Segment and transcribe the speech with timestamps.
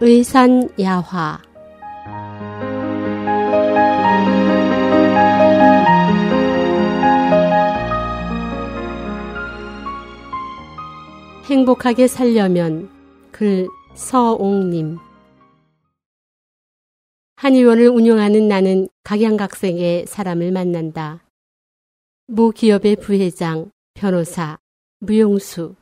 [0.00, 1.42] 의산 야화.
[11.46, 12.88] 행복하게 살려면
[13.32, 14.98] 글 서옥님.
[17.34, 21.24] 한의원을 운영하는 나는 각양각색의 사람을 만난다.
[22.28, 24.58] 모 기업의 부회장, 변호사,
[25.00, 25.74] 무용수,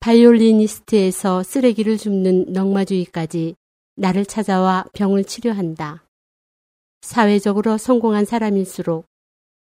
[0.00, 3.54] 바이올리니스트에서 쓰레기를 줍는 넝마주의까지
[3.96, 6.04] 나를 찾아와 병을 치료한다.
[7.02, 9.06] 사회적으로 성공한 사람일수록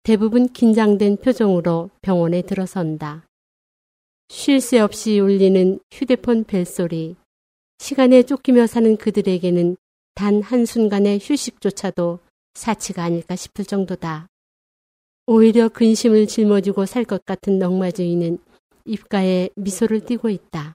[0.03, 3.27] 대부분 긴장된 표정으로 병원에 들어선다.
[4.31, 7.17] 쉴 새 없이 울리는 휴대폰 벨소리,
[7.79, 9.77] 시간에 쫓기며 사는 그들에게는
[10.15, 12.21] 단 한순간의 휴식조차도
[12.55, 14.29] 사치가 아닐까 싶을 정도다.
[15.27, 18.39] 오히려 근심을 짊어지고 살 것 같은 넝마주의는
[18.85, 20.75] 입가에 미소를 띠고 있다.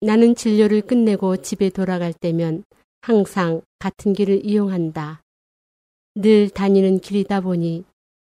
[0.00, 2.64] 나는 진료를 끝내고 집에 돌아갈 때면
[3.00, 5.22] 항상 같은 길을 이용한다.
[6.14, 7.84] 늘 다니는 길이다 보니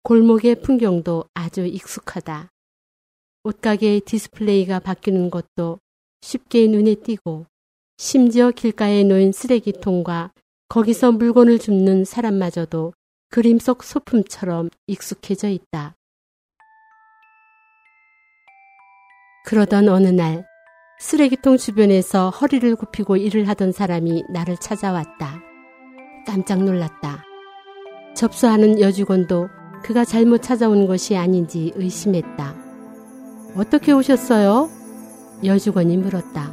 [0.04, 2.50] 골목의 풍경도 아주 익숙하다.
[3.45, 5.80] 옷가게의 디스플레이가 바뀌는 것도
[6.22, 7.45] 쉽게 눈에 띄고
[7.98, 10.32] 심지어 길가에 놓인 쓰레기통과
[10.70, 12.94] 거기서 물건을 줍는 사람마저도
[13.30, 15.95] 그림 속 소품처럼 익숙해져 있다.
[19.54, 20.48] 그러던 어느 날
[20.98, 25.42] 쓰레기통 주변에서 허리를 굽히고 일을 하던 사람이 나를 찾아왔다.
[26.26, 27.23] 깜짝 놀랐다.
[28.16, 29.50] 접수하는 여직원도
[29.84, 32.56] 그가 잘못 찾아온 것이 아닌지 의심했다.
[33.56, 34.72] 어떻게 오셨어요?
[35.45, 36.52] 여직원이 물었다.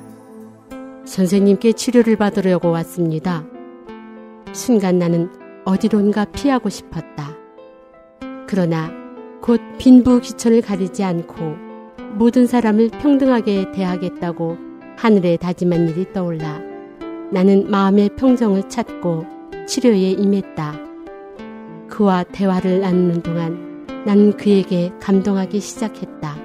[1.07, 3.47] 선생님께 치료를 받으려고 왔습니다.
[4.53, 5.31] 순간 나는
[5.65, 7.35] 어디론가 피하고 싶었다.
[8.47, 8.91] 그러나
[9.41, 11.70] 곧 빈부 기천을 가리지 않고
[12.15, 14.57] 모든 사람을 평등하게 대하겠다고
[14.97, 16.61] 하늘에 다짐한 일이 떠올라
[17.33, 19.25] 나는 마음의 평정을 찾고
[19.67, 20.75] 치료에 임했다.
[21.89, 26.37] 그와 대화를 나누는 동안 나는 그에게 감동하기 시작했다.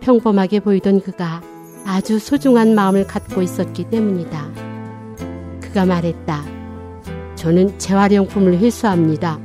[0.00, 1.40] 평범하게 보이던 그가
[1.86, 4.50] 아주 소중한 마음을 갖고 있었기 때문이다.
[5.60, 6.44] 그가 말했다.
[7.36, 9.38] 저는 재활용품을 회수합니다.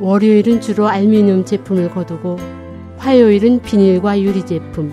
[0.00, 2.36] 월요일은 주로 알루미늄 제품을 거두고
[2.98, 4.92] 화요일은 비닐과 유리 제품,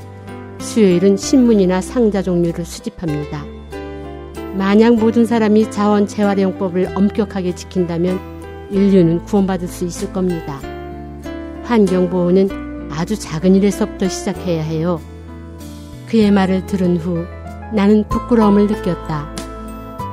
[0.60, 3.44] 수요일은 신문이나 상자 종류를 수집합니다.
[4.56, 8.20] 만약 모든 사람이 자원 재활용법을 엄격하게 지킨다면
[8.70, 10.60] 인류는 구원받을 수 있을 겁니다.
[11.64, 15.02] 환경보호는 아주 작은 일에서부터 시작해야 해요.
[16.08, 17.26] 그의 말을 들은 후
[17.74, 19.36] 나는 부끄러움을 느꼈다.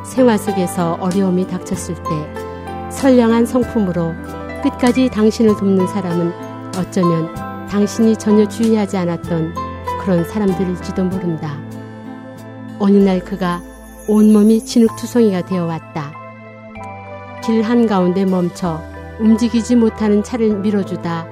[0.05, 4.13] 생활 속에서 어려움이 닥쳤을 때 선량한 성품으로
[4.63, 6.33] 끝까지 당신을 돕는 사람은
[6.79, 7.42] 어쩌면
[7.73, 9.55] 당신이 전혀 주의하지 않았던
[10.03, 11.59] 그런 사람들일지도 모른다.
[12.79, 13.63] 어느 날 그가
[14.07, 16.13] 온몸이 진흙투성이가 되어 왔다.
[17.43, 18.79] 길 한가운데 멈춰
[19.19, 21.27] 움직이지 못하는 차를 밀어주다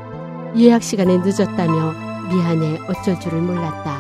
[0.57, 1.93] 예약 시간에 늦었다며
[2.33, 3.99] 미안해 어쩔 줄을 몰랐다.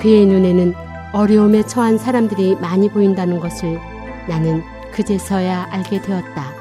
[0.00, 0.72] 그의 눈에는
[1.12, 3.78] 어려움에 처한 사람들이 많이 보인다는 것을
[4.30, 4.62] 나는
[4.92, 6.54] 그제서야 알게 되었다.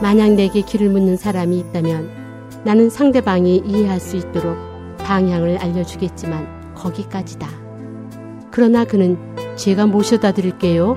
[0.00, 2.23] 만약 내게 길을 묻는 사람이 있다면
[2.64, 4.56] 나는 상대방이 이해할 수 있도록
[4.98, 7.46] 방향을 알려주겠지만 거기까지다.
[8.50, 9.18] 그러나 그는
[9.56, 10.96] 제가 모셔다 드릴게요.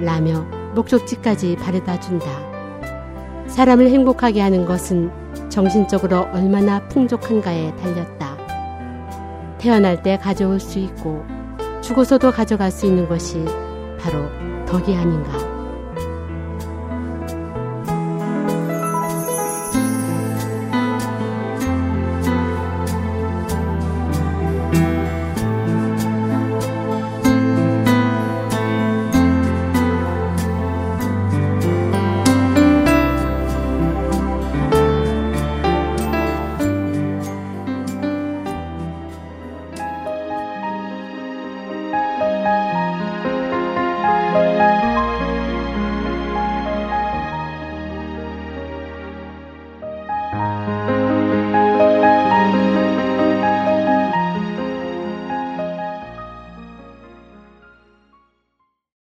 [0.00, 0.40] 라며
[0.74, 2.26] 목적지까지 바래다 준다.
[3.46, 5.10] 사람을 행복하게 하는 것은
[5.50, 8.38] 정신적으로 얼마나 풍족한가에 달렸다.
[9.58, 11.24] 태어날 때 가져올 수 있고
[11.82, 13.44] 죽어서도 가져갈 수 있는 것이
[14.00, 14.30] 바로
[14.66, 15.51] 덕이 아닌가.